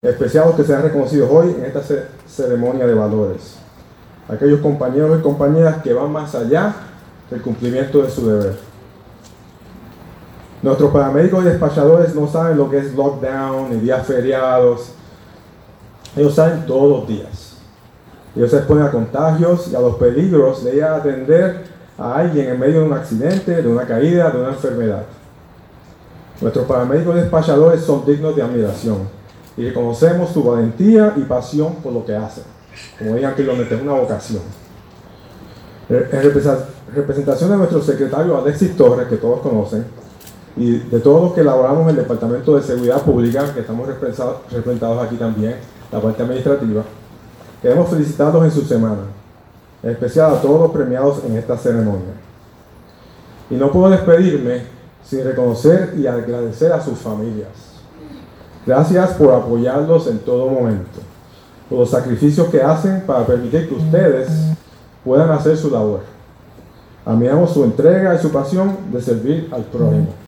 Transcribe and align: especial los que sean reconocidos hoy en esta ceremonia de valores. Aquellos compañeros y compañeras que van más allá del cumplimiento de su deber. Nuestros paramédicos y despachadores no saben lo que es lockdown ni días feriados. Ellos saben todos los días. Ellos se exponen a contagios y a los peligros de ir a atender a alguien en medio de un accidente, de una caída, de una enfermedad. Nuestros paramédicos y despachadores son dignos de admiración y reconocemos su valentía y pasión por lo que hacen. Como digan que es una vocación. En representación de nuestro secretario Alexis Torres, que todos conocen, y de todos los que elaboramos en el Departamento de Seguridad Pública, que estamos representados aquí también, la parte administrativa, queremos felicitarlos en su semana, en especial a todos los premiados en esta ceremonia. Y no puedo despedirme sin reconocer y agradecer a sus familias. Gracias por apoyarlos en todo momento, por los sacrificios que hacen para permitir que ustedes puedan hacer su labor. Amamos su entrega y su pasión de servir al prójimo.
especial 0.00 0.46
los 0.46 0.54
que 0.54 0.62
sean 0.62 0.82
reconocidos 0.84 1.28
hoy 1.28 1.56
en 1.58 1.64
esta 1.64 1.82
ceremonia 2.24 2.86
de 2.86 2.94
valores. 2.94 3.56
Aquellos 4.28 4.60
compañeros 4.60 5.18
y 5.18 5.22
compañeras 5.22 5.82
que 5.82 5.92
van 5.92 6.12
más 6.12 6.36
allá 6.36 6.72
del 7.28 7.42
cumplimiento 7.42 8.02
de 8.02 8.08
su 8.08 8.28
deber. 8.28 8.56
Nuestros 10.62 10.92
paramédicos 10.92 11.42
y 11.42 11.48
despachadores 11.48 12.14
no 12.14 12.28
saben 12.28 12.56
lo 12.56 12.70
que 12.70 12.78
es 12.78 12.94
lockdown 12.94 13.70
ni 13.70 13.80
días 13.80 14.06
feriados. 14.06 14.92
Ellos 16.16 16.32
saben 16.32 16.64
todos 16.64 17.00
los 17.00 17.08
días. 17.08 17.56
Ellos 18.36 18.52
se 18.52 18.58
exponen 18.58 18.84
a 18.84 18.92
contagios 18.92 19.66
y 19.66 19.74
a 19.74 19.80
los 19.80 19.96
peligros 19.96 20.62
de 20.62 20.76
ir 20.76 20.84
a 20.84 20.94
atender 20.94 21.64
a 21.98 22.18
alguien 22.18 22.50
en 22.50 22.60
medio 22.60 22.82
de 22.82 22.86
un 22.86 22.92
accidente, 22.92 23.62
de 23.62 23.68
una 23.68 23.84
caída, 23.84 24.30
de 24.30 24.38
una 24.38 24.50
enfermedad. 24.50 25.06
Nuestros 26.40 26.66
paramédicos 26.66 27.16
y 27.16 27.18
despachadores 27.18 27.80
son 27.80 28.06
dignos 28.06 28.36
de 28.36 28.42
admiración 28.42 29.17
y 29.58 29.64
reconocemos 29.64 30.30
su 30.30 30.44
valentía 30.44 31.14
y 31.16 31.22
pasión 31.22 31.74
por 31.82 31.92
lo 31.92 32.06
que 32.06 32.14
hacen. 32.14 32.44
Como 32.96 33.16
digan 33.16 33.34
que 33.34 33.42
es 33.42 33.82
una 33.82 33.92
vocación. 33.92 34.42
En 35.88 36.22
representación 36.94 37.50
de 37.50 37.56
nuestro 37.56 37.82
secretario 37.82 38.38
Alexis 38.38 38.76
Torres, 38.76 39.08
que 39.08 39.16
todos 39.16 39.40
conocen, 39.40 39.84
y 40.56 40.78
de 40.78 41.00
todos 41.00 41.22
los 41.22 41.32
que 41.32 41.40
elaboramos 41.40 41.82
en 41.84 41.90
el 41.90 41.96
Departamento 41.96 42.54
de 42.54 42.62
Seguridad 42.62 43.02
Pública, 43.02 43.52
que 43.52 43.60
estamos 43.60 43.88
representados 43.88 45.04
aquí 45.04 45.16
también, 45.16 45.56
la 45.90 46.00
parte 46.00 46.22
administrativa, 46.22 46.84
queremos 47.60 47.90
felicitarlos 47.90 48.44
en 48.44 48.50
su 48.52 48.62
semana, 48.62 49.02
en 49.82 49.90
especial 49.90 50.34
a 50.34 50.40
todos 50.40 50.60
los 50.60 50.70
premiados 50.70 51.24
en 51.24 51.36
esta 51.36 51.56
ceremonia. 51.56 52.14
Y 53.50 53.54
no 53.54 53.72
puedo 53.72 53.90
despedirme 53.90 54.62
sin 55.04 55.24
reconocer 55.24 55.94
y 55.96 56.06
agradecer 56.06 56.72
a 56.72 56.80
sus 56.80 56.98
familias. 56.98 57.77
Gracias 58.68 59.12
por 59.12 59.32
apoyarlos 59.32 60.08
en 60.08 60.18
todo 60.18 60.46
momento, 60.46 61.00
por 61.70 61.78
los 61.78 61.90
sacrificios 61.90 62.48
que 62.48 62.60
hacen 62.60 63.00
para 63.06 63.24
permitir 63.24 63.66
que 63.66 63.74
ustedes 63.74 64.28
puedan 65.02 65.30
hacer 65.30 65.56
su 65.56 65.70
labor. 65.70 66.00
Amamos 67.06 67.54
su 67.54 67.64
entrega 67.64 68.14
y 68.14 68.18
su 68.18 68.30
pasión 68.30 68.76
de 68.92 69.00
servir 69.00 69.48
al 69.52 69.62
prójimo. 69.62 70.08